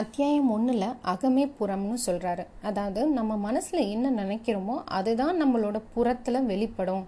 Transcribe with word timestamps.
அத்தியாயம் 0.00 0.50
ஒன்றில் 0.54 0.84
அகமே 1.12 1.44
புறம்னு 1.58 1.96
சொல்கிறாரு 2.04 2.44
அதாவது 2.68 3.00
நம்ம 3.16 3.32
மனசில் 3.46 3.80
என்ன 3.94 4.06
நினைக்கிறோமோ 4.20 4.76
அதுதான் 4.98 5.34
நம்மளோட 5.42 5.78
புறத்தில் 5.94 6.46
வெளிப்படும். 6.50 7.02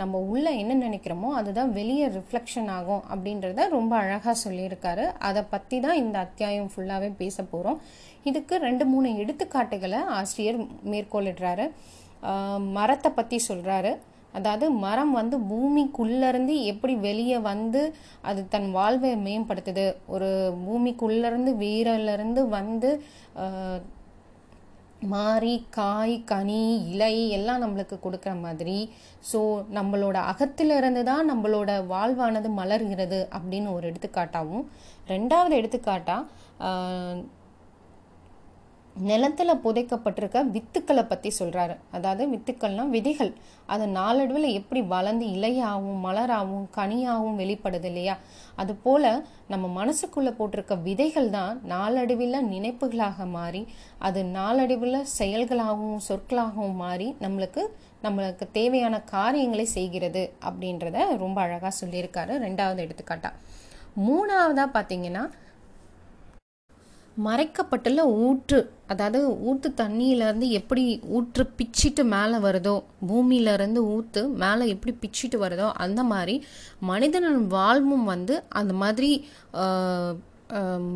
நம்ம 0.00 0.18
உள்ள 0.32 0.46
என்ன 0.62 0.72
நினைக்கிறோமோ 0.84 1.28
அதுதான் 1.38 1.70
வெளியே 1.78 2.06
ரிஃப்ளெக்ஷன் 2.16 2.68
ஆகும் 2.76 3.02
அப்படின்றத 3.12 3.66
ரொம்ப 3.76 3.92
அழகாக 4.02 4.34
சொல்லியிருக்காரு. 4.44 5.06
அதை 5.28 5.42
பற்றி 5.54 5.78
தான் 5.86 6.00
இந்த 6.02 6.18
அத்தியாயம் 6.26 6.70
ஃபுல்லாகவே 6.74 7.10
பேச 7.22 7.44
போகிறோம் 7.52 7.80
இதுக்கு 8.30 8.56
ரெண்டு 8.66 8.86
மூணு 8.92 9.10
எடுத்துக்காட்டுகளை 9.22 10.02
ஆசிரியர் 10.18 10.60
மேற்கோளிடுறாரு. 10.92 11.66
மரத்தை 12.78 13.12
பற்றி 13.18 13.40
சொல்கிறாரு 13.48 13.94
அதாவது 14.32 14.66
மரம் 14.84 15.12
வந்து 15.12 15.36
பூமிக்குள்ளேருந்து 15.50 16.54
எப்படி 16.72 16.94
வெளியே 17.06 17.38
வந்து 17.50 17.82
அது 18.22 18.40
தன் 18.54 18.70
வாழ்வை 18.70 19.12
மேம்படுத்துது? 19.26 19.86
ஒரு 20.06 20.30
பூமிக்குள்ளேருந்து 20.64 21.52
வேரிலிருந்து 21.64 22.42
வந்து 22.58 22.90
மாறி 25.12 25.54
காய் 25.70 26.14
கனி 26.24 26.62
இலை 26.92 27.14
எல்லாம் 27.30 27.62
நம்மளுக்கு 27.64 27.96
கொடுக்குற 28.04 28.32
மாதிரி. 28.40 28.76
ஸோ 29.30 29.40
நம்மளோட 29.78 30.16
அகத்திலிருந்து 30.32 31.02
தான் 31.10 31.30
நம்மளோட 31.32 31.70
வாழ்வானது 31.92 32.50
மலர்கிறது 32.60 33.20
அப்படின்னு 33.38 33.70
ஒரு 33.76 33.84
எடுத்துக்காட்டாகவும் 33.90 34.66
ரெண்டாவது 35.08 35.54
எடுத்துக்காட்டாக 35.60 36.22
நிலத்துல 39.08 39.54
புதைக்கப்பட்டிருக்க 39.64 40.42
வித்துக்களை 40.54 41.02
பற்றி 41.08 41.30
சொல்கிறாரு 41.38 41.74
அதாவது 41.96 42.22
வித்துக்கள்னால் 42.32 42.92
விதைகள். 42.94 43.32
அது 43.66 43.84
நாளடைவில் 43.86 44.48
எப்படி 44.58 44.82
வளர்ந்து 44.82 45.26
இலையாகவும் 45.26 46.02
மலராகவும் 46.06 46.66
கனியாகவும் 46.76 47.38
வெளிப்படுது 47.42 47.84
இல்லையா? 47.84 48.16
அது 48.56 48.74
போல் 48.84 49.08
நம்ம 49.48 49.66
மனசுக்குள்ளே 49.78 50.32
போட்டிருக்க 50.38 50.74
விதைகள் 50.82 51.30
தான் 51.30 51.60
நாளடைவில் 51.72 52.38
நினைப்புகளாக 52.52 53.26
மாறி 53.36 53.62
அது 53.98 54.22
நாளடைவில் 54.24 54.98
செயல்களாகவும் 55.18 56.04
சொற்களாகவும் 56.08 56.80
மாறி 56.84 57.16
நம்மளுக்கு 57.20 57.64
நம்மளுக்கு 58.02 58.46
தேவையான 58.52 59.00
காரியங்களை 59.00 59.64
செய்கிறது 59.76 60.22
அப்படின்றத 60.48 61.16
ரொம்ப 61.24 61.40
அழகாக 61.40 61.74
சொல்லியிருக்காரு. 61.80 62.32
ரெண்டாவது 62.46 62.78
எடுத்துக்காட்டாக 62.78 63.34
மூணாவதாக 64.06 64.74
பார்த்தீங்கன்னா 64.76 65.24
மறைக்கப்பட்டுள்ள 67.24 68.00
ஊற்று 68.20 68.58
அதாவது 68.86 69.20
ஊற்று 69.40 69.68
தண்ணியிலேருந்து 69.76 70.48
எப்படி 70.50 70.82
ஊற்று 71.08 71.44
பிச்சிட்டு 71.56 72.02
மேலே 72.04 72.38
வருதோ 72.38 72.74
பூமியிலேருந்து 73.08 73.80
ஊற்று 73.86 74.22
மேலே 74.34 74.66
எப்படி 74.68 74.94
பிச்சிட்டு 75.00 75.38
வருதோ 75.38 75.68
அந்த 75.76 76.02
மாதிரி 76.04 76.34
மனிதனின் 76.82 77.46
வாழ்வும் 77.48 78.04
வந்து 78.04 78.36
அந்த 78.52 78.72
மாதிரி 78.72 79.10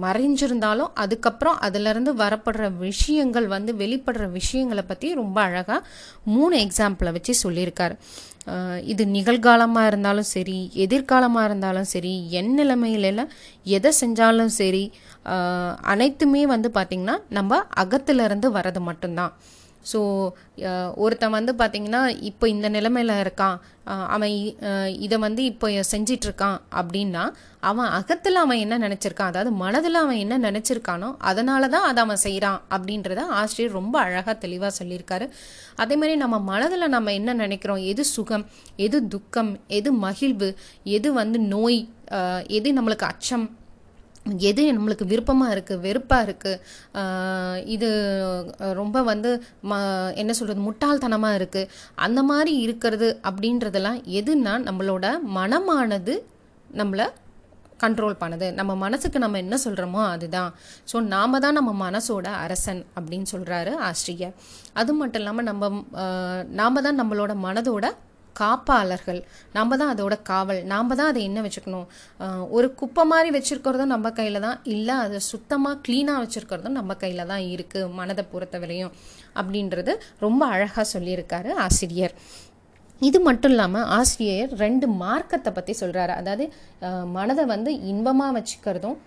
மறைஞ்சிருந்தாலும் 0.04 0.90
அதுக்கப்புறம் 1.02 1.60
அதிலிருந்து 1.66 2.12
வரப்படுற 2.22 2.66
விஷயங்கள் 2.86 3.46
வந்து 3.54 3.72
வெளிப்படுற 3.82 4.26
விஷயங்களை 4.38 4.84
பற்றி 4.88 5.08
ரொம்ப 5.14 5.38
அழகாக 5.48 5.86
மூணு 6.34 6.56
எக்ஸாம்பிளை 6.66 7.12
வச்சு 7.16 7.34
சொல்லியிருக்காரு. 7.44 7.96
இது 8.92 9.04
நிகழ்காலமாக 9.16 9.90
இருந்தாலும் 9.90 10.28
சரி 10.34 10.58
எதிர்காலமாக 10.84 11.48
இருந்தாலும் 11.48 11.88
சரி 11.94 12.12
என் 12.40 12.52
நிலைமையிலெல்லாம் 12.58 13.32
எதை 13.76 13.90
செஞ்சாலும் 14.00 14.52
சரி 14.60 14.84
அனைத்துமே 15.92 16.42
வந்து 16.54 16.70
பார்த்திங்கன்னா 16.74 17.16
நம்ம 17.38 17.58
அகத்திலிருந்து 17.82 18.50
வர்றது 18.56 18.80
மட்டும்தான். 18.88 19.34
ஸோ 19.90 20.00
ஒருத்தன் 21.02 21.36
வந்து 21.36 21.52
பார்த்திங்கன்னா 21.60 22.00
இப்போ 22.30 22.46
இந்த 22.54 22.66
நிலைமையில் 22.76 23.12
இருக்கான். 23.22 23.58
அவன் 24.14 24.32
இதை 25.04 25.16
வந்து 25.24 25.42
இப்போ 25.50 25.68
செஞ்சிட்ருக்கான் 25.92 26.58
அப்படின்னா 26.80 27.22
அவன் 27.70 27.90
அகத்தில் 27.98 28.42
அவன் 28.42 28.60
என்ன 28.64 28.74
நினச்சிருக்கான்? 28.86 29.30
அதாவது 29.32 29.50
மனதில் 29.62 30.00
அவன் 30.02 30.20
என்ன 30.24 30.34
நினச்சிருக்கானோ 30.48 31.08
அதனால 31.30 31.68
தான் 31.74 31.86
அதை 31.90 32.00
அவன் 32.04 32.22
செய்கிறான் 32.26 32.60
அப்படின்றத 32.76 33.24
ஆசிரியர் 33.40 33.78
ரொம்ப 33.80 33.96
அழகாக 34.06 34.36
தெளிவாக 34.44 34.72
சொல்லியிருக்காரு. 34.80 35.28
அதே 35.84 35.96
மாதிரி 36.00 36.16
நம்ம 36.24 36.38
மனதில் 36.52 36.94
நம்ம 36.96 37.14
என்ன 37.20 37.34
நினைக்கிறோம்? 37.44 37.82
எது 37.92 38.04
சுகம் 38.16 38.46
எது 38.86 39.00
துக்கம் 39.14 39.52
எது 39.78 39.92
மகிழ்வு 40.06 40.50
எது 40.98 41.10
வந்து 41.20 41.40
நோய் 41.54 41.80
எது 42.58 42.68
நம்மளுக்கு 42.78 43.08
அச்சம் 43.12 43.46
எது 44.48 44.62
நம்மளுக்கு 44.76 45.04
விருப்பமாக 45.12 45.54
இருக்குது 45.54 45.82
வெறுப்பாக 45.86 46.26
இருக்குது 46.26 47.64
இது 47.74 47.88
ரொம்ப 48.80 49.02
வந்து 49.10 49.30
ம 49.70 49.78
என்ன 50.22 50.32
சொல்கிறது 50.40 50.66
முட்டாள்தனமாக 50.66 51.38
இருக்குது 51.40 51.70
அந்த 52.06 52.22
மாதிரி 52.30 52.52
இருக்கிறது 52.66 53.08
அப்படின்றதெல்லாம் 53.30 53.98
எதுன்னா 54.20 54.54
நம்மளோட 54.68 55.06
மனமானது 55.38 56.16
நம்மளை 56.80 57.08
கண்ட்ரோல் 57.84 58.20
பண்ணுது. 58.22 58.46
நம்ம 58.56 58.72
மனசுக்கு 58.82 59.18
நம்ம 59.22 59.38
என்ன 59.44 59.56
சொல்கிறோமோ 59.64 60.00
அதுதான். 60.14 60.50
ஸோ 60.90 60.96
நாம 61.14 61.38
தான் 61.44 61.56
நம்ம 61.58 61.70
மனசோட 61.84 62.26
அரசன் 62.44 62.82
அப்படின்னு 62.96 63.26
சொல்கிறாரு 63.32 63.72
ஆசிரியர். 63.88 64.34
அது 64.80 64.92
மட்டும் 65.00 65.20
இல்லாமல் 65.22 65.48
நம்ம 65.50 65.70
நாம் 65.70 66.50
நாம 66.60 66.80
தான் 66.86 67.00
நம்மளோட 67.00 67.34
மனதோட 67.46 67.86
காப்பாளர்கள். 68.42 69.20
நம்ம 69.56 69.76
தான் 69.80 69.92
அதோட 69.94 70.16
காவல். 70.30 70.60
நாம் 70.72 70.96
தான் 71.00 71.10
அதை 71.12 71.22
என்ன 71.28 71.40
வச்சுக்கணும்? 71.46 71.86
ஒரு 72.56 72.68
குப்பை 72.80 73.04
மாதிரி 73.12 73.30
வச்சுருக்கிறதும் 73.36 73.94
நம்ம 73.94 74.12
கையில் 74.18 74.44
தான் 74.48 74.60
இல்லை 74.74 74.96
அதை 75.06 75.20
சுத்தமாக 75.32 75.80
க்ளீனாக 75.86 76.22
வச்சுருக்கிறதும் 76.24 76.78
நம்ம 76.80 76.94
கையில் 77.02 77.30
தான் 77.32 77.46
இருக்குது 77.54 77.94
மனதை 78.00 78.24
பொறுத்தவரையும் 78.34 78.94
அப்படின்றது 79.40 79.94
ரொம்ப 80.26 80.42
அழகாக 80.54 80.86
சொல்லியிருக்காரு 80.94 81.50
ஆசிரியர். 81.66 82.14
இது 83.08 83.18
மட்டும் 83.26 83.52
இல்லாமல் 83.54 83.86
ஆசிரியர் 83.98 84.50
ரெண்டு 84.62 84.86
மார்க்கத்தை 85.02 85.50
பற்றி 85.58 85.72
சொல்கிறாரு 85.82 86.12
அதாவது 86.20 86.44
மனதை 87.16 87.44
வந்து 87.52 87.70
இன்பமாக 87.90 88.34
வச்சுக்கிறதும் 88.38 88.98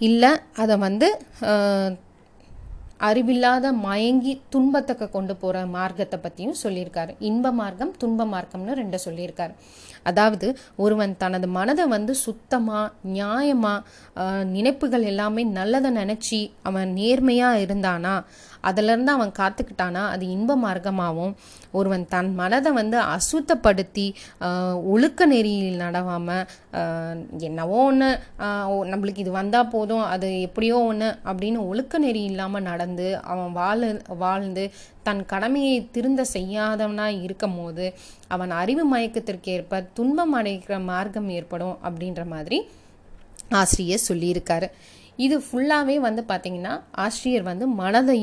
இல்லை 0.00 0.30
அதை 0.62 0.74
வந்து 0.84 1.08
அறிவில்லாத 2.96 3.72
மயங்கி 3.72 4.40
துன்பத்துக்கு 4.48 5.10
கொண்டு 5.10 5.36
போகிற 5.36 5.66
மார்க்கத்தை 5.66 6.18
பற்றியும் 6.18 6.54
சொல்லியிருக்காரு. 6.62 7.14
இன்ப 7.18 7.52
மார்க்கம் 7.52 7.96
துன்ப 7.96 8.24
மார்க்கம்னு 8.24 8.72
ரெண்டு 8.72 8.98
சொல்லியிருக்காரு. 9.04 9.54
அதாவது 10.06 10.48
ஒருவன் 10.76 11.14
தனது 11.16 11.46
மனதை 11.50 11.86
வந்து 11.86 12.14
சுத்தமாக 12.16 12.92
நியாயமாக 13.12 14.24
நினைப்புகள் 14.50 15.04
எல்லாமே 15.04 15.44
நல்லதை 15.52 15.90
நினச்சி 15.92 16.40
அவன் 16.62 16.90
நேர்மையாக 16.94 17.62
இருந்தானா 17.64 18.14
அதிலிருந்து 18.60 19.10
அவன் 19.12 19.32
காத்துக்கிட்டானா 19.38 20.02
அது 20.10 20.24
இன்ப 20.28 20.52
மார்க்கமாகவும் 20.56 21.34
ஒருவன் 21.72 22.04
தன் 22.08 22.30
மனதை 22.34 22.70
வந்து 22.72 22.98
அசுத்தப்படுத்தி 23.12 24.06
ஒழுக்க 24.86 25.26
நெறியில் 25.26 25.82
நடவாமல் 25.82 26.46
என்னவோ 27.46 27.80
ஒன்று 27.82 28.08
நம்மளுக்கு 28.90 29.22
இது 29.22 29.32
வந்தால் 29.32 29.70
போதும் 29.70 30.04
அது 30.06 30.28
எப்படியோ 30.40 30.78
ஒன்று 30.84 31.10
அப்படின்னு 31.26 31.60
ஒழுக்க 31.66 31.98
நெறி 31.98 32.22
இல்லாமல் 32.24 32.66
நடந்து 32.66 33.08
அவன் 33.26 33.52
வாழ 33.52 33.92
வாழ்ந்து 34.18 34.64
தன் 35.06 35.22
கடமையை 35.32 35.76
திருந்த 35.94 36.22
செய்யாதவனாக 36.34 37.22
இருக்கும் 37.26 37.56
போது 37.58 37.86
அவன் 38.34 38.52
அறிவு 38.62 38.84
மயக்கத்திற்கு 38.92 39.52
ஏற்ப 39.56 39.80
துன்பம் 39.98 40.34
அடைகிற 40.40 40.78
மார்க்கம் 40.90 41.30
ஏற்படும் 41.38 41.76
அப்படின்ற 41.86 42.24
மாதிரி 42.34 42.58
ஆசிரியர் 43.60 44.06
சொல்லியிருக்காரு. 44.10 44.68
இது 45.24 45.36
ஃபுல்லாகவே 45.44 45.96
வந்து 46.06 46.22
பார்த்திங்கன்னா 46.30 46.72
ஆசிரியர் 47.04 47.44
வந்து 47.50 47.66
மனதை 47.80 48.18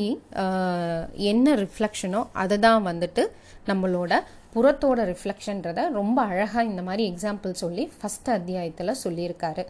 என்ன 1.31 1.55
ரிஃப்ளெக்ஷனோ 1.63 2.21
அதை 2.41 2.57
தான் 2.65 2.87
வந்துட்டு 2.89 3.23
நம்மளோட 3.69 4.13
புறத்தோட 4.55 4.99
ரிஃப்ளெக்ஷன்றத 5.11 5.79
ரொம்ப 5.99 6.17
அழகாக 6.31 6.69
இந்த 6.71 6.81
மாதிரி 6.87 7.03
எக்ஸாம்பிள் 7.11 7.61
சொல்லி 7.63 7.83
ஃபஸ்ட் 7.97 8.29
அத்தியாயத்தில் 8.37 8.99
சொல்லியிருக்காரு. 9.03 9.63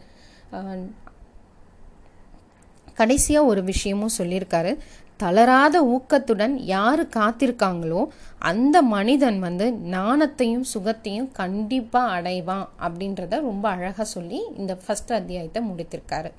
கடைசியாக 2.99 3.49
ஒரு 3.51 3.61
விஷயமும் 3.69 4.17
சொல்லியிருக்காரு. 4.17 4.71
தளராத 5.19 5.75
ஊக்கத்துடன் 5.85 6.55
யார் 6.65 7.01
காத்திருக்காங்களோ 7.15 8.01
அந்த 8.39 8.77
மனிதன் 8.81 9.39
வந்து 9.39 9.65
ஞானத்தையும் 9.91 10.65
சுகத்தையும் 10.73 11.29
கண்டிப்பாக 11.31 12.15
அடைவான் 12.17 12.65
அப்படின்றத 12.81 13.41
ரொம்ப 13.41 13.69
அழகாக 13.69 14.07
சொல்லி 14.15 14.39
இந்த 14.57 14.77
ஃபஸ்ட் 14.81 15.13
அத்தியாயத்தை 15.13 15.61
முடித்திருக்காரு. 15.69 16.31